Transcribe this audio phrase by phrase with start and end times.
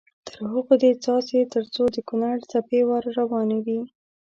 [0.27, 3.79] تر هغو دې څاڅي تر څو د کونړ څپې ور روانې وي.